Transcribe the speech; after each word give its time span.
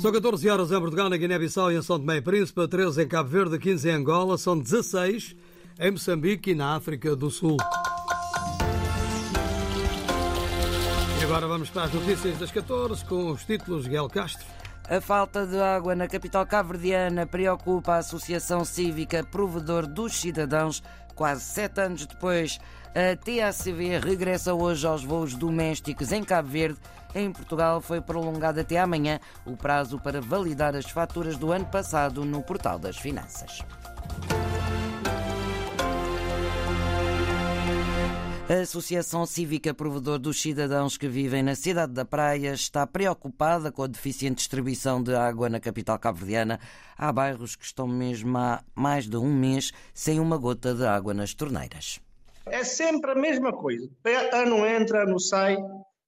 São 0.00 0.10
14 0.10 0.48
horas 0.48 0.72
em 0.72 0.80
Portugal, 0.80 1.10
na 1.10 1.18
Guiné-Bissau 1.18 1.70
e 1.70 1.76
em 1.76 1.82
São 1.82 1.98
Tomé 1.98 2.16
e 2.16 2.22
Príncipe, 2.22 2.66
13 2.66 3.02
em 3.02 3.06
Cabo 3.06 3.28
Verde, 3.28 3.58
15 3.58 3.86
em 3.86 3.92
Angola, 3.92 4.38
são 4.38 4.58
16 4.58 5.36
em 5.78 5.90
Moçambique 5.90 6.52
e 6.52 6.54
na 6.54 6.74
África 6.74 7.14
do 7.14 7.30
Sul. 7.30 7.58
E 11.20 11.24
agora 11.24 11.46
vamos 11.46 11.68
para 11.68 11.82
as 11.82 11.92
notícias 11.92 12.38
das 12.38 12.50
14 12.50 13.04
com 13.04 13.30
os 13.30 13.44
títulos 13.44 13.86
Guel 13.86 14.08
Castro. 14.08 14.46
A 14.88 15.02
falta 15.02 15.46
de 15.46 15.60
água 15.60 15.94
na 15.94 16.08
capital 16.08 16.46
cabo-verdiana 16.46 17.26
preocupa 17.26 17.92
a 17.92 17.98
Associação 17.98 18.64
Cívica 18.64 19.22
Provedor 19.22 19.86
dos 19.86 20.14
Cidadãos. 20.14 20.82
Quase 21.20 21.42
sete 21.42 21.82
anos 21.82 22.06
depois, 22.06 22.58
a 22.94 23.14
TACV 23.14 23.98
regressa 23.98 24.54
hoje 24.54 24.86
aos 24.86 25.04
voos 25.04 25.34
domésticos 25.34 26.12
em 26.12 26.24
Cabo 26.24 26.48
Verde. 26.48 26.78
Em 27.14 27.30
Portugal 27.30 27.82
foi 27.82 28.00
prolongado 28.00 28.58
até 28.58 28.78
amanhã 28.78 29.20
o 29.44 29.54
prazo 29.54 29.98
para 29.98 30.22
validar 30.22 30.74
as 30.74 30.86
faturas 30.86 31.36
do 31.36 31.52
ano 31.52 31.66
passado 31.66 32.24
no 32.24 32.42
Portal 32.42 32.78
das 32.78 32.96
Finanças. 32.96 33.60
A 38.50 38.62
Associação 38.62 39.24
Cívica 39.26 39.72
Provedor 39.72 40.18
dos 40.18 40.42
Cidadãos 40.42 40.98
que 40.98 41.06
vivem 41.06 41.40
na 41.40 41.54
cidade 41.54 41.92
da 41.92 42.04
Praia 42.04 42.52
está 42.52 42.84
preocupada 42.84 43.70
com 43.70 43.84
a 43.84 43.86
deficiente 43.86 44.38
distribuição 44.38 45.00
de 45.00 45.14
água 45.14 45.48
na 45.48 45.60
capital 45.60 45.96
cabo-verdiana. 46.00 46.58
Há 46.98 47.12
bairros 47.12 47.54
que 47.54 47.64
estão 47.64 47.86
mesmo 47.86 48.36
há 48.36 48.60
mais 48.74 49.08
de 49.08 49.16
um 49.16 49.32
mês 49.32 49.70
sem 49.94 50.18
uma 50.18 50.36
gota 50.36 50.74
de 50.74 50.84
água 50.84 51.14
nas 51.14 51.32
torneiras. 51.32 52.00
É 52.44 52.64
sempre 52.64 53.12
a 53.12 53.14
mesma 53.14 53.52
coisa. 53.52 53.88
Ano 54.32 54.66
entra, 54.66 55.04
ano 55.04 55.20
sai, 55.20 55.56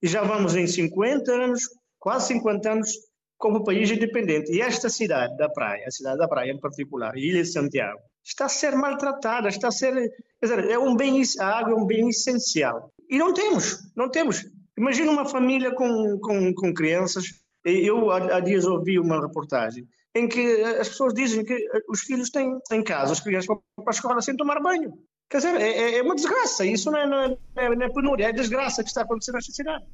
e 0.02 0.08
já 0.08 0.24
vamos 0.24 0.56
em 0.56 0.66
50 0.66 1.30
anos, 1.30 1.68
quase 1.96 2.26
50 2.26 2.72
anos, 2.72 2.90
como 3.38 3.62
país 3.62 3.88
independente. 3.88 4.50
E 4.50 4.60
esta 4.60 4.88
cidade 4.88 5.36
da 5.36 5.48
Praia, 5.48 5.84
a 5.86 5.92
cidade 5.92 6.18
da 6.18 6.26
Praia 6.26 6.50
em 6.50 6.58
particular, 6.58 7.16
Ilha 7.16 7.42
de 7.42 7.52
Santiago, 7.52 8.00
está 8.24 8.46
a 8.46 8.48
ser 8.48 8.76
maltratada, 8.76 9.48
está 9.48 9.68
a 9.68 9.72
ser. 9.72 9.92
Quer 10.40 10.46
dizer, 10.46 10.70
é 10.70 10.78
um 10.78 10.96
bem, 10.96 11.22
a 11.40 11.46
água 11.46 11.72
é 11.72 11.76
um 11.76 11.86
bem 11.86 12.08
essencial. 12.08 12.92
E 13.08 13.18
não 13.18 13.32
temos, 13.32 13.78
não 13.96 14.08
temos. 14.08 14.44
Imagina 14.76 15.10
uma 15.10 15.24
família 15.24 15.74
com, 15.74 16.18
com, 16.20 16.54
com 16.54 16.74
crianças. 16.74 17.24
Eu 17.64 18.10
há, 18.10 18.40
dias 18.40 18.64
ouvi 18.64 18.98
uma 18.98 19.20
reportagem 19.20 19.86
em 20.14 20.28
que 20.28 20.62
as 20.62 20.88
pessoas 20.88 21.14
dizem 21.14 21.44
que 21.44 21.56
os 21.88 22.00
filhos 22.00 22.30
têm 22.30 22.58
em 22.70 22.82
casa, 22.82 23.12
as 23.12 23.20
crianças 23.20 23.46
vão 23.46 23.62
para 23.76 23.88
a 23.88 23.90
escola 23.90 24.20
sem 24.20 24.36
tomar 24.36 24.60
banho. 24.60 24.92
Quer 25.30 25.38
dizer, 25.38 25.54
é, 25.56 25.96
é 25.96 26.02
uma 26.02 26.14
desgraça. 26.14 26.66
Isso 26.66 26.90
não 26.90 26.98
é, 26.98 27.06
não, 27.06 27.38
é, 27.56 27.74
não 27.74 27.86
é 27.86 27.88
penúria, 27.88 28.26
é 28.26 28.32
desgraça 28.32 28.82
que 28.82 28.90
está 28.90 29.02
acontecendo 29.02 29.36
nesta 29.36 29.52
cidade. 29.52 29.86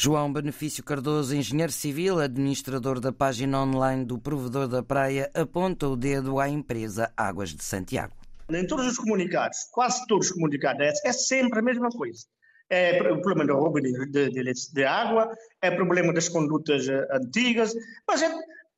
João 0.00 0.32
Benefício 0.32 0.84
Cardoso, 0.84 1.34
engenheiro 1.34 1.72
civil, 1.72 2.20
administrador 2.20 3.00
da 3.00 3.10
página 3.10 3.60
online 3.60 4.04
do 4.04 4.16
provedor 4.16 4.68
da 4.68 4.80
praia, 4.80 5.28
aponta 5.34 5.88
o 5.88 5.96
dedo 5.96 6.38
à 6.38 6.48
empresa 6.48 7.12
Águas 7.16 7.48
de 7.48 7.64
Santiago. 7.64 8.14
Em 8.48 8.64
todos 8.64 8.86
os 8.86 8.96
comunicados, 8.96 9.58
quase 9.72 10.06
todos 10.06 10.28
os 10.28 10.32
comunicados, 10.32 10.86
é 11.04 11.12
sempre 11.12 11.58
a 11.58 11.62
mesma 11.62 11.88
coisa. 11.88 12.24
É 12.70 13.02
o 13.10 13.20
problema 13.20 13.44
do 13.44 13.58
roubo 13.58 13.80
de, 13.80 13.90
de, 14.06 14.30
de, 14.30 14.52
de 14.72 14.84
água, 14.84 15.36
é 15.60 15.68
o 15.68 15.74
problema 15.74 16.12
das 16.12 16.28
condutas 16.28 16.88
eh, 16.88 17.08
antigas, 17.10 17.74
mas 18.06 18.22
é, 18.22 18.32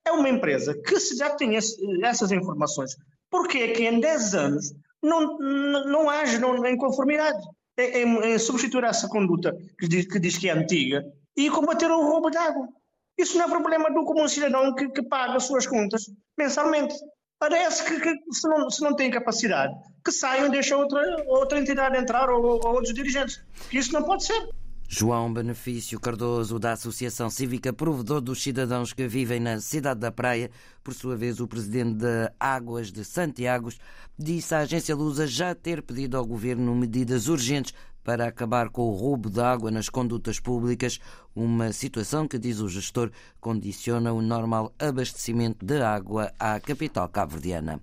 é 0.07 0.13
uma 0.13 0.31
empresa 0.31 0.73
que 0.73 0.99
se 0.99 1.19
já 1.19 1.29
tem 1.37 1.55
esse, 1.55 1.77
essas 2.03 2.33
informações, 2.33 2.97
porque 3.31 3.59
é 3.59 3.73
que 3.73 3.87
em 3.87 4.01
10 4.01 4.35
anos 4.35 4.73
não, 5.03 5.37
não, 5.37 5.85
não 5.87 6.09
age 6.09 6.39
não, 6.39 6.65
em 6.65 6.79
conformidade? 6.79 7.43
Em, 7.81 8.35
em 8.35 8.39
substituir 8.39 8.85
essa 8.85 9.09
conduta 9.09 9.57
que 9.79 9.89
diz, 9.89 10.07
que 10.07 10.19
diz 10.19 10.37
que 10.37 10.49
é 10.49 10.53
antiga 10.53 11.05
e 11.37 11.51
combater 11.51 11.91
o 11.91 12.03
roubo 12.03 12.31
de 12.31 12.37
água. 12.37 12.69
Isso 13.17 13.37
não 13.37 13.45
é 13.45 13.49
problema 13.49 13.91
do 13.91 14.05
comum 14.05 14.27
cidadão 14.29 14.75
que, 14.75 14.89
que 14.89 15.03
paga 15.03 15.37
as 15.37 15.45
suas 15.45 15.67
contas 15.67 16.11
mensalmente. 16.39 16.95
Parece 17.39 17.85
que, 17.85 18.01
que, 18.01 18.35
se, 18.35 18.49
não, 18.49 18.71
se 18.71 18.83
não 18.83 18.95
tem 18.95 19.11
capacidade, 19.11 19.75
que 20.05 20.13
saiam 20.13 20.47
e 20.47 20.51
deixem 20.51 20.77
outra, 20.77 21.25
outra 21.27 21.59
entidade 21.59 21.97
entrar 21.97 22.29
ou, 22.29 22.43
ou 22.43 22.67
outros 22.67 22.95
dirigentes. 22.95 23.43
Isso 23.73 23.93
não 23.93 24.03
pode 24.03 24.25
ser. 24.25 24.49
João 24.93 25.33
Benefício 25.33 26.01
Cardoso, 26.01 26.59
da 26.59 26.73
Associação 26.73 27.31
Cívica 27.31 27.73
Provedor 27.73 28.21
dos 28.21 28.43
Cidadãos 28.43 28.93
que 28.93 29.07
vivem 29.07 29.39
na 29.39 29.61
cidade 29.61 30.01
da 30.01 30.11
Praia, 30.11 30.51
por 30.83 30.93
sua 30.93 31.17
vez 31.17 31.39
o 31.39 31.47
presidente 31.47 31.95
da 31.95 32.33
Águas 32.41 32.91
de 32.91 33.05
Santiago, 33.05 33.71
disse 34.19 34.53
à 34.53 34.59
agência 34.59 34.97
Lusa 34.97 35.29
já 35.29 35.55
ter 35.55 35.81
pedido 35.81 36.17
ao 36.17 36.27
governo 36.27 36.75
medidas 36.75 37.29
urgentes 37.29 37.73
para 38.03 38.27
acabar 38.27 38.69
com 38.69 38.83
o 38.83 38.97
roubo 38.97 39.31
de 39.31 39.41
água 39.41 39.71
nas 39.71 39.89
condutas 39.89 40.41
públicas, 40.41 40.99
uma 41.37 41.73
situação 41.73 42.27
que, 42.27 42.37
diz 42.37 42.59
o 42.59 42.69
gestor, 42.69 43.13
condiciona 43.41 44.13
o 44.13 44.21
normal 44.21 44.75
abastecimento 44.77 45.65
de 45.65 45.81
água 45.81 46.33
à 46.37 46.59
capital 46.59 47.09
cabo-verdiana. 47.09 47.81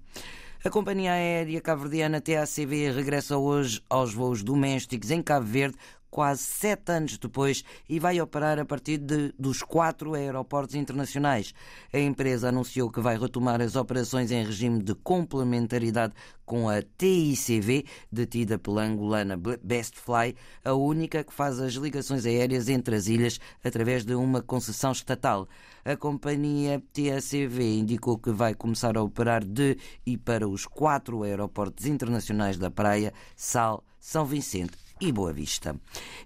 A 0.65 0.69
companhia 0.69 1.13
aérea 1.13 1.61
cabo-verdiana 1.61 2.19
TACV 2.19 2.91
regressa 2.91 3.37
hoje 3.37 3.81
aos 3.87 4.13
voos 4.13 4.43
domésticos 4.43 5.11
em 5.11 5.21
Cabo 5.21 5.45
Verde 5.45 5.77
quase 6.09 6.41
sete 6.41 6.91
anos 6.91 7.17
depois 7.17 7.63
e 7.87 7.99
vai 7.99 8.19
operar 8.19 8.59
a 8.59 8.65
partir 8.65 8.97
de, 8.97 9.33
dos 9.37 9.61
quatro 9.61 10.13
aeroportos 10.13 10.75
internacionais. 10.75 11.53
A 11.93 11.99
empresa 11.99 12.49
anunciou 12.49 12.91
que 12.91 12.99
vai 12.99 13.17
retomar 13.17 13.61
as 13.61 13.75
operações 13.75 14.31
em 14.31 14.43
regime 14.43 14.81
de 14.81 14.95
complementaridade 14.95 16.13
com 16.45 16.69
a 16.69 16.81
TICV, 16.81 17.85
detida 18.09 18.57
pela 18.57 18.83
angolana 18.83 19.37
Bestfly, 19.61 20.33
a 20.63 20.73
única 20.73 21.23
que 21.23 21.33
faz 21.33 21.59
as 21.59 21.73
ligações 21.73 22.25
aéreas 22.25 22.69
entre 22.69 22.95
as 22.95 23.07
ilhas 23.07 23.37
através 23.63 24.05
de 24.05 24.15
uma 24.15 24.41
concessão 24.41 24.93
estatal. 24.93 25.47
A 25.83 25.95
companhia 25.97 26.81
TACV 26.93 27.79
indicou 27.79 28.17
que 28.17 28.31
vai 28.31 28.53
começar 28.53 28.97
a 28.97 29.03
operar 29.03 29.43
de 29.43 29.77
e 30.05 30.17
para 30.17 30.47
os 30.47 30.65
quatro 30.65 31.23
aeroportos 31.23 31.85
internacionais 31.85 32.57
da 32.57 32.71
Praia, 32.71 33.13
Sal, 33.35 33.83
São 33.99 34.25
Vicente 34.25 34.86
e 34.99 35.11
Boa 35.11 35.31
Vista. 35.31 35.75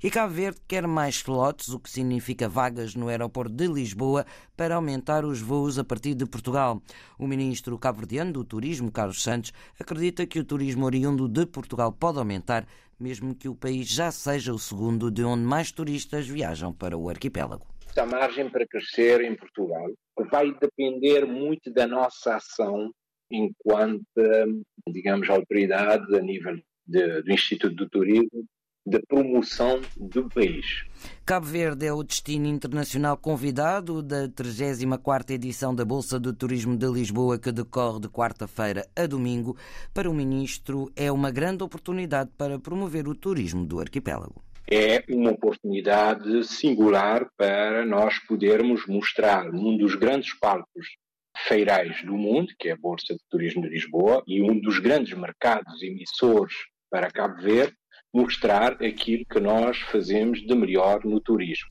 E 0.03 0.09
Cabo 0.09 0.33
Verde 0.33 0.59
quer 0.67 0.87
mais 0.87 1.15
slots, 1.15 1.69
o 1.69 1.79
que 1.79 1.89
significa 1.89 2.47
vagas 2.47 2.95
no 2.95 3.07
aeroporto 3.07 3.53
de 3.53 3.67
Lisboa, 3.67 4.25
para 4.55 4.75
aumentar 4.75 5.25
os 5.25 5.41
voos 5.41 5.77
a 5.77 5.83
partir 5.83 6.13
de 6.13 6.25
Portugal. 6.25 6.81
O 7.19 7.27
ministro 7.27 7.77
cabo-verdiano 7.77 8.33
do 8.33 8.43
Turismo, 8.43 8.91
Carlos 8.91 9.21
Santos, 9.21 9.51
acredita 9.79 10.25
que 10.25 10.39
o 10.39 10.45
turismo 10.45 10.85
oriundo 10.85 11.27
de 11.27 11.45
Portugal 11.45 11.91
pode 11.91 12.19
aumentar, 12.19 12.65
mesmo 12.99 13.35
que 13.35 13.49
o 13.49 13.55
país 13.55 13.87
já 13.87 14.11
seja 14.11 14.53
o 14.53 14.59
segundo 14.59 15.11
de 15.11 15.23
onde 15.23 15.43
mais 15.43 15.71
turistas 15.71 16.27
viajam 16.27 16.73
para 16.73 16.97
o 16.97 17.09
arquipélago. 17.09 17.65
A 17.97 18.05
margem 18.05 18.49
para 18.49 18.65
crescer 18.65 19.21
em 19.21 19.35
Portugal 19.35 19.91
vai 20.29 20.51
depender 20.53 21.25
muito 21.25 21.71
da 21.73 21.85
nossa 21.85 22.35
ação 22.35 22.89
enquanto, 23.29 24.03
digamos, 24.87 25.29
autoridade 25.29 26.15
a 26.15 26.21
nível 26.21 26.57
de, 26.85 27.21
do 27.21 27.31
Instituto 27.31 27.75
do 27.75 27.89
Turismo 27.89 28.45
da 28.85 28.99
promoção 29.07 29.79
do 29.95 30.27
país. 30.29 30.83
Cabo 31.25 31.45
Verde 31.45 31.85
é 31.85 31.93
o 31.93 32.03
destino 32.03 32.47
internacional 32.47 33.15
convidado 33.15 34.01
da 34.01 34.27
34ª 34.27 35.31
edição 35.31 35.73
da 35.73 35.85
Bolsa 35.85 36.19
do 36.19 36.33
Turismo 36.33 36.75
de 36.75 36.87
Lisboa, 36.87 37.39
que 37.39 37.51
decorre 37.51 38.01
de 38.01 38.09
quarta-feira 38.09 38.87
a 38.95 39.05
domingo. 39.05 39.55
Para 39.93 40.09
o 40.09 40.13
ministro, 40.13 40.91
é 40.95 41.11
uma 41.11 41.31
grande 41.31 41.63
oportunidade 41.63 42.31
para 42.37 42.59
promover 42.59 43.07
o 43.07 43.15
turismo 43.15 43.65
do 43.65 43.79
arquipélago. 43.79 44.41
É 44.69 45.03
uma 45.09 45.31
oportunidade 45.31 46.45
singular 46.45 47.27
para 47.37 47.85
nós 47.85 48.17
podermos 48.19 48.87
mostrar 48.87 49.51
num 49.51 49.77
dos 49.77 49.95
grandes 49.95 50.33
palcos 50.39 50.87
feirais 51.47 52.03
do 52.03 52.13
mundo, 52.13 52.53
que 52.57 52.69
é 52.69 52.73
a 52.73 52.77
Bolsa 52.77 53.13
de 53.13 53.19
Turismo 53.29 53.63
de 53.63 53.69
Lisboa, 53.69 54.23
e 54.27 54.41
um 54.41 54.59
dos 54.59 54.79
grandes 54.79 55.13
mercados 55.17 55.81
emissores 55.81 56.53
para 56.89 57.11
Cabo 57.11 57.41
Verde, 57.41 57.75
mostrar 58.13 58.73
aquilo 58.83 59.25
que 59.25 59.39
nós 59.39 59.77
fazemos 59.91 60.39
de 60.39 60.53
melhor 60.55 61.03
no 61.05 61.19
turismo. 61.19 61.69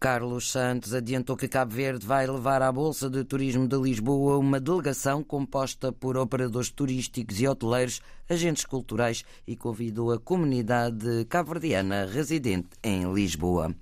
Carlos 0.00 0.50
Santos 0.50 0.94
adiantou 0.94 1.36
que 1.36 1.46
Cabo 1.46 1.74
Verde 1.74 2.06
vai 2.06 2.26
levar 2.26 2.62
à 2.62 2.72
Bolsa 2.72 3.10
de 3.10 3.22
Turismo 3.22 3.68
de 3.68 3.76
Lisboa 3.76 4.38
uma 4.38 4.58
delegação 4.58 5.22
composta 5.22 5.92
por 5.92 6.16
operadores 6.16 6.70
turísticos 6.70 7.38
e 7.38 7.46
hoteleiros, 7.46 8.00
agentes 8.26 8.64
culturais 8.64 9.22
e 9.46 9.54
convidou 9.54 10.10
a 10.10 10.18
comunidade 10.18 11.26
cabo-verdiana 11.28 12.06
residente 12.06 12.70
em 12.82 13.12
Lisboa. 13.12 13.74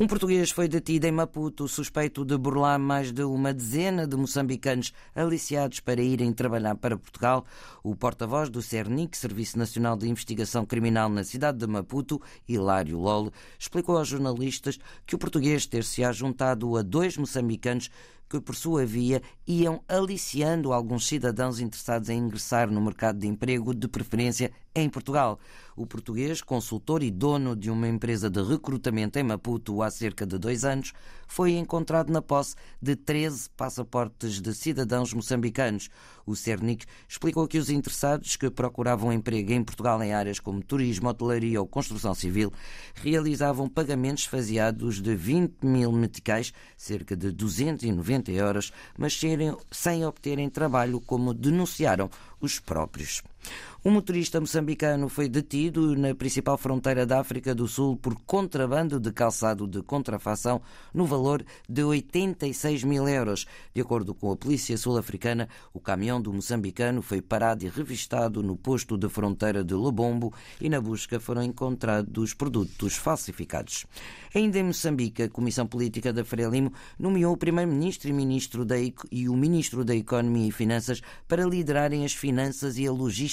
Um 0.00 0.06
português 0.06 0.50
foi 0.50 0.68
detido 0.68 1.06
em 1.06 1.12
Maputo, 1.12 1.68
suspeito 1.68 2.24
de 2.24 2.38
burlar 2.38 2.78
mais 2.78 3.12
de 3.12 3.22
uma 3.24 3.52
dezena 3.52 4.06
de 4.06 4.16
moçambicanos 4.16 4.90
aliciados 5.14 5.80
para 5.80 6.00
irem 6.00 6.32
trabalhar 6.32 6.74
para 6.76 6.96
Portugal. 6.96 7.44
O 7.84 7.94
porta-voz 7.94 8.48
do 8.48 8.62
CERNIC, 8.62 9.14
Serviço 9.14 9.58
Nacional 9.58 9.94
de 9.94 10.08
Investigação 10.08 10.64
Criminal 10.64 11.10
na 11.10 11.22
cidade 11.22 11.58
de 11.58 11.66
Maputo, 11.66 12.22
Hilário 12.48 12.98
Lolo, 12.98 13.32
explicou 13.58 13.98
aos 13.98 14.08
jornalistas 14.08 14.78
que 15.04 15.14
o 15.14 15.18
português 15.18 15.66
ter-se 15.66 16.10
juntado 16.14 16.74
a 16.78 16.82
dois 16.82 17.18
moçambicanos 17.18 17.90
que, 18.30 18.40
por 18.40 18.56
sua 18.56 18.86
via, 18.86 19.20
iam 19.46 19.84
aliciando 19.86 20.72
alguns 20.72 21.06
cidadãos 21.06 21.60
interessados 21.60 22.08
em 22.08 22.18
ingressar 22.18 22.70
no 22.70 22.80
mercado 22.80 23.18
de 23.18 23.26
emprego, 23.26 23.74
de 23.74 23.86
preferência 23.86 24.50
em 24.74 24.88
Portugal. 24.88 25.38
O 25.74 25.86
português, 25.86 26.42
consultor 26.42 27.02
e 27.02 27.10
dono 27.10 27.56
de 27.56 27.70
uma 27.70 27.88
empresa 27.88 28.28
de 28.28 28.42
recrutamento 28.42 29.18
em 29.18 29.22
Maputo 29.22 29.82
há 29.82 29.90
cerca 29.90 30.26
de 30.26 30.38
dois 30.38 30.64
anos, 30.64 30.92
foi 31.26 31.52
encontrado 31.52 32.12
na 32.12 32.20
posse 32.20 32.54
de 32.80 32.94
13 32.94 33.48
passaportes 33.56 34.40
de 34.40 34.54
cidadãos 34.54 35.14
moçambicanos. 35.14 35.88
O 36.26 36.36
Cernic 36.36 36.84
explicou 37.08 37.48
que 37.48 37.56
os 37.56 37.70
interessados 37.70 38.36
que 38.36 38.50
procuravam 38.50 39.12
emprego 39.12 39.52
em 39.52 39.64
Portugal 39.64 40.02
em 40.02 40.12
áreas 40.12 40.38
como 40.38 40.62
turismo, 40.62 41.08
hotelaria 41.08 41.60
ou 41.60 41.66
construção 41.66 42.14
civil 42.14 42.52
realizavam 42.94 43.68
pagamentos 43.68 44.26
faseados 44.26 45.00
de 45.00 45.14
20 45.14 45.64
mil 45.64 45.90
meticais, 45.90 46.52
cerca 46.76 47.16
de 47.16 47.30
290 47.30 48.30
euros, 48.30 48.72
mas 48.98 49.18
sem 49.70 50.04
obterem 50.04 50.50
trabalho, 50.50 51.00
como 51.00 51.32
denunciaram 51.32 52.10
os 52.40 52.58
próprios. 52.58 53.22
Um 53.84 53.90
motorista 53.90 54.40
moçambicano 54.40 55.08
foi 55.08 55.28
detido 55.28 55.96
na 55.96 56.14
principal 56.14 56.56
fronteira 56.56 57.04
da 57.04 57.18
África 57.18 57.52
do 57.52 57.66
Sul 57.66 57.96
por 57.96 58.14
contrabando 58.24 59.00
de 59.00 59.10
calçado 59.10 59.66
de 59.66 59.82
contrafação 59.82 60.62
no 60.94 61.04
valor 61.04 61.44
de 61.68 61.82
86 61.82 62.84
mil 62.84 63.08
euros. 63.08 63.44
De 63.74 63.80
acordo 63.80 64.14
com 64.14 64.30
a 64.30 64.36
polícia 64.36 64.78
sul-africana, 64.78 65.48
o 65.74 65.80
caminhão 65.80 66.22
do 66.22 66.32
moçambicano 66.32 67.02
foi 67.02 67.20
parado 67.20 67.64
e 67.64 67.68
revistado 67.68 68.40
no 68.40 68.56
posto 68.56 68.96
de 68.96 69.08
fronteira 69.08 69.64
de 69.64 69.74
Lobombo 69.74 70.32
e 70.60 70.68
na 70.68 70.80
busca 70.80 71.18
foram 71.18 71.42
encontrados 71.42 72.34
produtos 72.34 72.94
falsificados. 72.94 73.84
Ainda 74.32 74.60
em 74.60 74.62
Moçambique, 74.62 75.24
a 75.24 75.28
Comissão 75.28 75.66
Política 75.66 76.12
da 76.12 76.24
Frelimo 76.24 76.72
nomeou 76.96 77.34
o 77.34 77.36
primeiro-ministro 77.36 78.64
e, 78.76 78.94
e 79.10 79.28
o 79.28 79.36
ministro 79.36 79.84
da 79.84 79.94
Economia 79.94 80.48
e 80.48 80.52
Finanças 80.52 81.02
para 81.26 81.44
liderarem 81.44 82.04
as 82.04 82.12
finanças 82.12 82.78
e 82.78 82.86
a 82.86 82.92
logística 82.92 83.31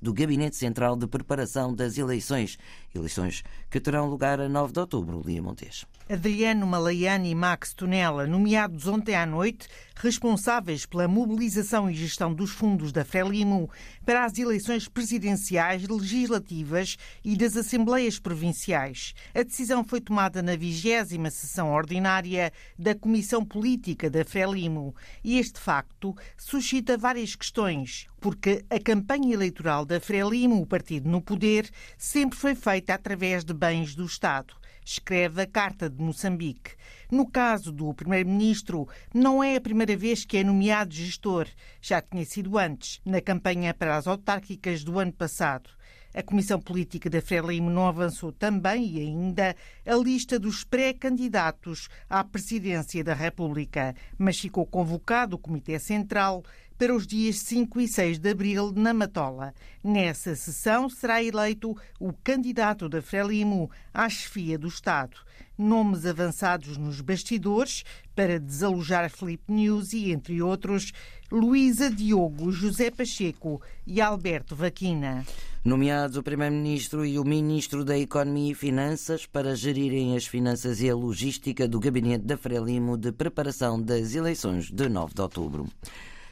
do 0.00 0.12
Gabinete 0.12 0.56
Central 0.56 0.96
de 0.96 1.06
Preparação 1.06 1.74
das 1.74 1.98
Eleições, 1.98 2.58
eleições 2.94 3.42
que 3.70 3.80
terão 3.80 4.08
lugar 4.08 4.40
a 4.40 4.48
9 4.48 4.72
de 4.72 4.80
outubro, 4.80 5.22
Lia 5.24 5.42
Montes. 5.42 5.84
Adriano 6.08 6.66
Malaiani 6.66 7.30
e 7.30 7.34
Max 7.34 7.74
Tonella, 7.74 8.26
nomeados 8.26 8.86
ontem 8.86 9.14
à 9.14 9.26
noite, 9.26 9.66
responsáveis 9.96 10.86
pela 10.86 11.08
mobilização 11.08 11.90
e 11.90 11.94
gestão 11.94 12.32
dos 12.32 12.50
fundos 12.50 12.92
da 12.92 13.04
Frelimo 13.04 13.68
para 14.06 14.24
as 14.24 14.38
eleições 14.38 14.86
presidenciais, 14.86 15.86
legislativas 15.88 16.96
e 17.24 17.36
das 17.36 17.56
Assembleias 17.56 18.20
Provinciais. 18.20 19.12
A 19.34 19.42
decisão 19.42 19.82
foi 19.82 20.00
tomada 20.00 20.40
na 20.40 20.54
vigésima 20.54 21.28
sessão 21.28 21.72
ordinária 21.72 22.52
da 22.78 22.94
Comissão 22.94 23.44
Política 23.44 24.08
da 24.08 24.24
Frelimo 24.24 24.94
e 25.24 25.40
este 25.40 25.58
facto 25.58 26.14
suscita 26.38 26.96
várias 26.96 27.34
questões, 27.34 28.06
porque 28.20 28.64
a 28.70 28.78
campanha 28.78 29.34
eleitoral 29.34 29.84
da 29.84 29.98
Frelimo, 30.00 30.62
o 30.62 30.66
partido 30.66 31.10
no 31.10 31.20
poder, 31.20 31.68
sempre 31.98 32.38
foi 32.38 32.54
feita 32.54 32.94
através 32.94 33.44
de 33.44 33.52
bens 33.52 33.96
do 33.96 34.06
Estado 34.06 34.54
escreve 34.86 35.42
a 35.42 35.46
Carta 35.46 35.90
de 35.90 36.00
Moçambique. 36.00 36.76
No 37.10 37.28
caso 37.28 37.72
do 37.72 37.92
Primeiro-Ministro, 37.92 38.88
não 39.12 39.42
é 39.42 39.56
a 39.56 39.60
primeira 39.60 39.96
vez 39.96 40.24
que 40.24 40.38
é 40.38 40.44
nomeado 40.44 40.94
gestor. 40.94 41.48
Já 41.80 42.00
tinha 42.00 42.24
sido 42.24 42.56
antes, 42.56 43.00
na 43.04 43.20
campanha 43.20 43.74
para 43.74 43.96
as 43.96 44.06
autárquicas 44.06 44.84
do 44.84 44.98
ano 44.98 45.12
passado. 45.12 45.68
A 46.14 46.22
Comissão 46.22 46.58
Política 46.58 47.10
da 47.10 47.20
Frelimo 47.20 47.68
não 47.68 47.86
avançou 47.86 48.32
também 48.32 48.86
e 48.86 49.00
ainda 49.00 49.54
a 49.84 49.94
lista 49.96 50.38
dos 50.38 50.64
pré-candidatos 50.64 51.88
à 52.08 52.24
presidência 52.24 53.04
da 53.04 53.12
República, 53.12 53.94
mas 54.16 54.40
ficou 54.40 54.64
convocado 54.64 55.36
o 55.36 55.38
Comitê 55.38 55.78
Central 55.78 56.42
para 56.78 56.94
os 56.94 57.06
dias 57.06 57.38
5 57.40 57.80
e 57.80 57.88
6 57.88 58.18
de 58.18 58.30
abril 58.30 58.72
na 58.74 58.92
Matola. 58.92 59.54
Nessa 59.82 60.34
sessão 60.34 60.88
será 60.88 61.22
eleito 61.22 61.76
o 61.98 62.12
candidato 62.12 62.88
da 62.88 63.00
Frelimo 63.00 63.70
à 63.92 64.08
chefia 64.08 64.58
do 64.58 64.68
Estado. 64.68 65.16
Nomes 65.56 66.04
avançados 66.04 66.76
nos 66.76 67.00
bastidores 67.00 67.82
para 68.14 68.38
desalojar 68.38 69.08
Felipe 69.10 69.50
News 69.50 69.94
e, 69.94 70.10
entre 70.10 70.42
outros, 70.42 70.92
Luísa 71.32 71.90
Diogo, 71.90 72.52
José 72.52 72.90
Pacheco 72.90 73.60
e 73.86 74.00
Alberto 74.00 74.54
Vaquina. 74.54 75.24
Nomeados 75.64 76.16
o 76.16 76.22
Primeiro-Ministro 76.22 77.04
e 77.04 77.18
o 77.18 77.24
Ministro 77.24 77.84
da 77.84 77.98
Economia 77.98 78.52
e 78.52 78.54
Finanças 78.54 79.26
para 79.26 79.56
gerirem 79.56 80.14
as 80.14 80.26
finanças 80.26 80.80
e 80.80 80.88
a 80.88 80.94
logística 80.94 81.66
do 81.66 81.80
gabinete 81.80 82.24
da 82.24 82.36
Frelimo 82.36 82.96
de 82.96 83.10
preparação 83.10 83.80
das 83.80 84.14
eleições 84.14 84.70
de 84.70 84.88
9 84.88 85.14
de 85.14 85.22
outubro. 85.22 85.66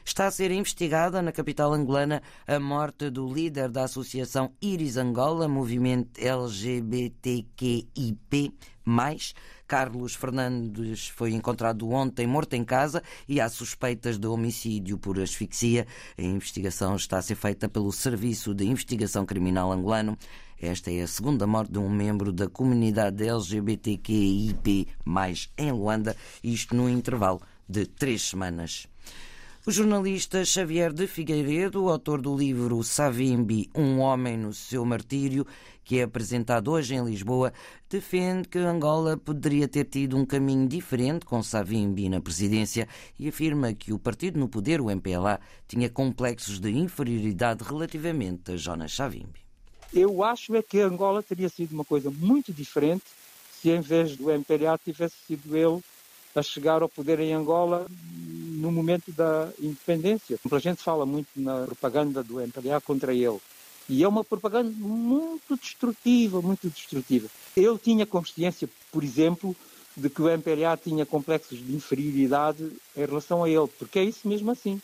Está 0.07 0.27
a 0.27 0.31
ser 0.31 0.51
investigada 0.51 1.19
na 1.19 1.31
capital 1.31 1.73
angolana 1.73 2.21
a 2.45 2.59
morte 2.59 3.09
do 3.09 3.27
líder 3.27 3.69
da 3.69 3.85
associação 3.85 4.53
Iris 4.61 4.97
Angola, 4.97 5.47
movimento 5.47 6.23
LGBTQIP+. 6.23 6.93
Carlos 9.67 10.13
Fernandes 10.13 11.07
foi 11.07 11.33
encontrado 11.33 11.89
ontem 11.89 12.27
morto 12.27 12.53
em 12.53 12.63
casa 12.63 13.01
e 13.27 13.41
há 13.41 13.49
suspeitas 13.49 14.19
de 14.19 14.27
homicídio 14.27 14.99
por 14.99 15.19
asfixia. 15.19 15.87
A 16.15 16.21
investigação 16.21 16.95
está 16.95 17.17
a 17.17 17.21
ser 17.23 17.33
feita 17.33 17.67
pelo 17.67 17.91
Serviço 17.91 18.53
de 18.53 18.63
Investigação 18.63 19.25
Criminal 19.25 19.71
angolano. 19.71 20.15
Esta 20.61 20.91
é 20.91 21.01
a 21.01 21.07
segunda 21.07 21.47
morte 21.47 21.71
de 21.71 21.79
um 21.79 21.89
membro 21.89 22.31
da 22.31 22.47
comunidade 22.47 23.27
LGBTQIP+, 23.27 24.87
em 25.57 25.71
Luanda, 25.71 26.15
isto 26.43 26.75
no 26.75 26.87
intervalo 26.87 27.41
de 27.67 27.87
três 27.87 28.21
semanas. 28.21 28.87
O 29.67 29.71
jornalista 29.71 30.45
Xavier 30.45 30.93
de 30.93 31.07
Figueiredo, 31.07 31.89
autor 31.89 32.21
do 32.21 32.37
livro 32.37 32.83
Savimbi, 32.83 33.67
Um 33.73 33.97
Homem 33.97 34.37
no 34.37 34.53
Seu 34.53 34.85
Martírio, 34.85 35.43
que 35.83 35.97
é 35.97 36.03
apresentado 36.03 36.69
hoje 36.69 36.93
em 36.93 37.03
Lisboa, 37.03 37.51
defende 37.89 38.47
que 38.47 38.59
Angola 38.59 39.17
poderia 39.17 39.67
ter 39.67 39.85
tido 39.85 40.17
um 40.17 40.23
caminho 40.23 40.67
diferente 40.67 41.25
com 41.25 41.41
Savimbi 41.41 42.07
na 42.09 42.21
presidência 42.21 42.87
e 43.17 43.27
afirma 43.27 43.73
que 43.73 43.91
o 43.91 43.97
partido 43.97 44.39
no 44.39 44.47
poder, 44.47 44.79
o 44.79 44.91
MPLA, 44.91 45.39
tinha 45.67 45.89
complexos 45.89 46.59
de 46.59 46.69
inferioridade 46.69 47.63
relativamente 47.63 48.51
a 48.51 48.57
Jonas 48.57 48.95
Savimbi. 48.95 49.41
Eu 49.91 50.23
acho 50.23 50.55
é 50.55 50.61
que 50.61 50.79
Angola 50.79 51.23
teria 51.23 51.49
sido 51.49 51.73
uma 51.73 51.83
coisa 51.83 52.11
muito 52.11 52.53
diferente 52.53 53.05
se 53.59 53.71
em 53.71 53.81
vez 53.81 54.15
do 54.15 54.29
MPLA 54.29 54.77
tivesse 54.77 55.15
sido 55.25 55.57
ele 55.57 55.81
a 56.35 56.43
chegar 56.43 56.83
ao 56.83 56.89
poder 56.89 57.19
em 57.19 57.33
Angola 57.33 57.87
no 58.55 58.71
momento 58.71 59.11
da 59.11 59.49
independência. 59.59 60.39
A 60.51 60.59
gente 60.59 60.81
fala 60.81 61.05
muito 61.05 61.27
na 61.35 61.65
propaganda 61.65 62.23
do 62.23 62.39
MPLA 62.39 62.81
contra 62.81 63.13
ele. 63.13 63.39
E 63.87 64.03
é 64.03 64.07
uma 64.07 64.23
propaganda 64.23 64.71
muito 64.71 65.55
destrutiva, 65.55 66.41
muito 66.41 66.69
destrutiva. 66.69 67.27
Ele 67.55 67.77
tinha 67.77 68.05
consciência, 68.05 68.67
por 68.91 69.03
exemplo, 69.03 69.55
de 69.95 70.09
que 70.09 70.21
o 70.21 70.29
MPLA 70.29 70.75
tinha 70.77 71.05
complexos 71.05 71.59
de 71.63 71.75
inferioridade 71.75 72.71
em 72.95 73.05
relação 73.05 73.43
a 73.43 73.49
ele, 73.49 73.67
porque 73.79 73.99
é 73.99 74.03
isso 74.03 74.27
mesmo 74.27 74.51
assim. 74.51 74.81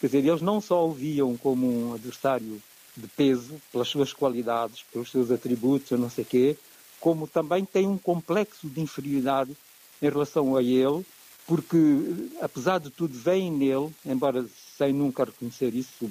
Quer 0.00 0.06
dizer, 0.06 0.24
eles 0.24 0.40
não 0.40 0.60
só 0.60 0.86
o 0.86 0.92
viam 0.92 1.36
como 1.36 1.66
um 1.66 1.94
adversário 1.94 2.62
de 2.96 3.06
peso, 3.08 3.60
pelas 3.70 3.88
suas 3.88 4.12
qualidades, 4.12 4.84
pelos 4.92 5.10
seus 5.10 5.30
atributos, 5.30 5.90
eu 5.90 5.98
não 5.98 6.10
sei 6.10 6.24
quê, 6.24 6.56
como 6.98 7.28
também 7.28 7.64
tem 7.64 7.86
um 7.86 7.98
complexo 7.98 8.68
de 8.68 8.80
inferioridade 8.80 9.56
em 10.02 10.08
relação 10.08 10.56
a 10.56 10.62
ele 10.62 11.04
porque, 11.48 12.28
apesar 12.42 12.78
de 12.78 12.90
tudo, 12.90 13.18
veem 13.18 13.50
nele, 13.50 13.90
embora 14.04 14.44
sem 14.76 14.92
nunca 14.92 15.24
reconhecer 15.24 15.74
isso 15.74 16.10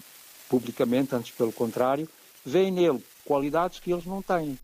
publicamente, 0.50 1.16
antes 1.16 1.32
pelo 1.32 1.54
contrário, 1.54 2.10
veem 2.44 2.72
nele 2.72 3.00
qualidades 3.24 3.80
que 3.80 3.94
eles 3.94 4.06
não 4.06 4.20
têm. 4.20 4.58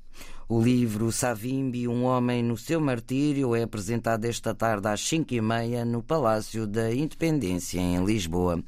O 0.50 0.60
livro 0.60 1.12
Savimbi, 1.12 1.88
Um 1.88 2.06
Homem 2.06 2.42
no 2.42 2.58
Seu 2.58 2.82
Martírio, 2.82 3.56
é 3.56 3.62
apresentado 3.62 4.26
esta 4.26 4.54
tarde 4.54 4.88
às 4.88 5.00
5h30 5.02 5.84
no 5.84 6.02
Palácio 6.02 6.66
da 6.66 6.94
Independência, 6.94 7.80
em 7.80 8.04
Lisboa. 8.04 8.62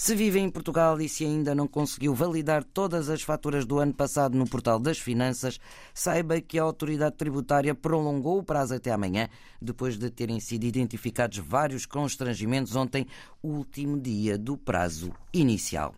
Se 0.00 0.14
vive 0.14 0.38
em 0.38 0.48
Portugal 0.48 1.00
e 1.00 1.08
se 1.08 1.24
ainda 1.24 1.56
não 1.56 1.66
conseguiu 1.66 2.14
validar 2.14 2.62
todas 2.62 3.10
as 3.10 3.20
faturas 3.22 3.66
do 3.66 3.80
ano 3.80 3.92
passado 3.92 4.38
no 4.38 4.48
Portal 4.48 4.78
das 4.78 4.96
Finanças, 4.96 5.58
saiba 5.92 6.40
que 6.40 6.56
a 6.56 6.62
autoridade 6.62 7.16
tributária 7.16 7.74
prolongou 7.74 8.38
o 8.38 8.44
prazo 8.44 8.76
até 8.76 8.92
amanhã, 8.92 9.28
depois 9.60 9.98
de 9.98 10.08
terem 10.08 10.38
sido 10.38 10.62
identificados 10.62 11.38
vários 11.38 11.84
constrangimentos 11.84 12.76
ontem, 12.76 13.08
último 13.42 14.00
dia 14.00 14.38
do 14.38 14.56
prazo 14.56 15.10
inicial. 15.34 15.92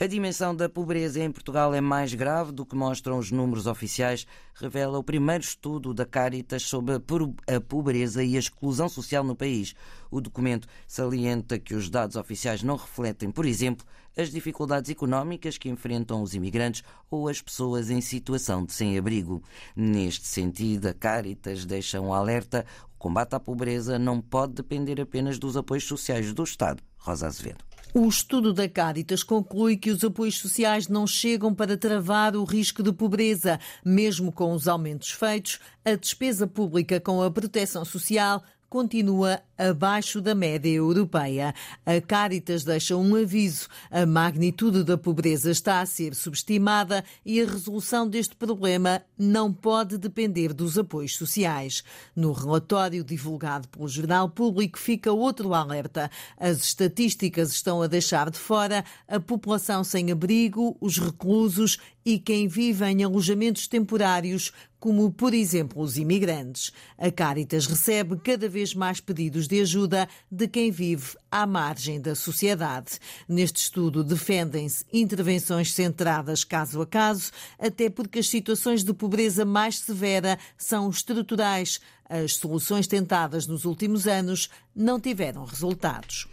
A 0.00 0.06
dimensão 0.06 0.54
da 0.54 0.68
pobreza 0.68 1.20
em 1.20 1.32
Portugal 1.32 1.74
é 1.74 1.80
mais 1.80 2.14
grave 2.14 2.52
do 2.52 2.64
que 2.64 2.76
mostram 2.76 3.18
os 3.18 3.32
números 3.32 3.66
oficiais, 3.66 4.28
revela 4.54 4.96
o 4.96 5.02
primeiro 5.02 5.42
estudo 5.42 5.92
da 5.92 6.06
Caritas 6.06 6.62
sobre 6.62 6.94
a 6.94 7.60
pobreza 7.60 8.22
e 8.22 8.36
a 8.36 8.38
exclusão 8.38 8.88
social 8.88 9.24
no 9.24 9.34
país. 9.34 9.74
O 10.08 10.20
documento 10.20 10.68
salienta 10.86 11.58
que 11.58 11.74
os 11.74 11.90
dados 11.90 12.14
oficiais 12.14 12.62
não 12.62 12.76
refletem, 12.76 13.32
por 13.32 13.44
exemplo, 13.44 13.84
as 14.16 14.30
dificuldades 14.30 14.88
económicas 14.88 15.58
que 15.58 15.68
enfrentam 15.68 16.22
os 16.22 16.32
imigrantes 16.32 16.84
ou 17.10 17.28
as 17.28 17.42
pessoas 17.42 17.90
em 17.90 18.00
situação 18.00 18.64
de 18.64 18.72
sem-abrigo. 18.72 19.42
Neste 19.74 20.28
sentido, 20.28 20.86
a 20.86 20.94
Caritas 20.94 21.64
deixa 21.64 22.00
um 22.00 22.14
alerta: 22.14 22.64
o 22.94 22.98
combate 22.98 23.34
à 23.34 23.40
pobreza 23.40 23.98
não 23.98 24.20
pode 24.20 24.52
depender 24.52 25.00
apenas 25.00 25.40
dos 25.40 25.56
apoios 25.56 25.88
sociais 25.88 26.32
do 26.32 26.44
Estado. 26.44 26.80
Rosa 26.98 27.26
Azevedo. 27.26 27.67
O 27.94 28.06
estudo 28.06 28.52
da 28.52 28.68
Caritas 28.68 29.22
conclui 29.22 29.76
que 29.78 29.90
os 29.90 30.04
apoios 30.04 30.38
sociais 30.38 30.88
não 30.88 31.06
chegam 31.06 31.54
para 31.54 31.76
travar 31.76 32.36
o 32.36 32.44
risco 32.44 32.82
de 32.82 32.92
pobreza. 32.92 33.58
Mesmo 33.82 34.30
com 34.30 34.52
os 34.52 34.68
aumentos 34.68 35.10
feitos, 35.10 35.58
a 35.82 35.94
despesa 35.94 36.46
pública 36.46 37.00
com 37.00 37.22
a 37.22 37.30
proteção 37.30 37.86
social 37.86 38.44
continua 38.68 39.40
abaixo 39.56 40.20
da 40.20 40.34
média 40.34 40.70
europeia. 40.70 41.54
A 41.84 42.00
Caritas 42.00 42.64
deixa 42.64 42.96
um 42.96 43.16
aviso. 43.16 43.66
A 43.90 44.06
magnitude 44.06 44.84
da 44.84 44.96
pobreza 44.96 45.50
está 45.50 45.80
a 45.80 45.86
ser 45.86 46.14
subestimada 46.14 47.04
e 47.24 47.40
a 47.40 47.46
resolução 47.46 48.08
deste 48.08 48.36
problema 48.36 49.02
não 49.18 49.52
pode 49.52 49.98
depender 49.98 50.52
dos 50.52 50.78
apoios 50.78 51.16
sociais. 51.16 51.82
No 52.14 52.32
relatório 52.32 53.02
divulgado 53.02 53.66
pelo 53.68 53.88
Jornal 53.88 54.28
Público 54.28 54.78
fica 54.78 55.12
outro 55.12 55.54
alerta. 55.54 56.10
As 56.38 56.58
estatísticas 56.58 57.50
estão 57.50 57.82
a 57.82 57.86
deixar 57.86 58.30
de 58.30 58.38
fora 58.38 58.84
a 59.08 59.18
população 59.18 59.82
sem 59.82 60.12
abrigo, 60.12 60.76
os 60.80 60.98
reclusos 60.98 61.78
e 62.04 62.18
quem 62.18 62.48
vive 62.48 62.86
em 62.86 63.04
alojamentos 63.04 63.68
temporários, 63.68 64.50
como 64.78 65.10
por 65.10 65.34
exemplo 65.34 65.82
os 65.82 65.96
imigrantes. 65.96 66.72
A 66.96 67.10
Caritas 67.10 67.66
recebe 67.66 68.16
cada 68.18 68.48
vez 68.48 68.74
mais 68.74 69.00
pedidos 69.00 69.46
de 69.46 69.60
ajuda 69.60 70.08
de 70.30 70.46
quem 70.48 70.70
vive 70.70 71.16
à 71.30 71.46
margem 71.46 72.00
da 72.00 72.14
sociedade. 72.14 72.98
Neste 73.28 73.60
estudo 73.60 74.04
defendem-se 74.04 74.84
intervenções 74.92 75.72
centradas 75.72 76.44
caso 76.44 76.80
a 76.80 76.86
caso, 76.86 77.30
até 77.58 77.90
porque 77.90 78.20
as 78.20 78.28
situações 78.28 78.84
de 78.84 78.94
pobreza 78.94 79.44
mais 79.44 79.78
severa 79.78 80.38
são 80.56 80.88
estruturais. 80.90 81.80
As 82.08 82.36
soluções 82.36 82.86
tentadas 82.86 83.46
nos 83.46 83.64
últimos 83.64 84.06
anos 84.06 84.48
não 84.74 84.98
tiveram 84.98 85.44
resultados. 85.44 86.26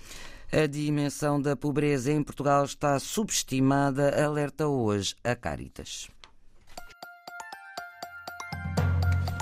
A 0.52 0.68
dimensão 0.68 1.42
da 1.42 1.56
pobreza 1.56 2.12
em 2.12 2.24
Portugal 2.24 2.64
está 2.64 2.98
subestimada, 3.00 4.24
alerta 4.24 4.68
hoje 4.68 5.16
a 5.24 5.36
Caritas. 5.36 6.08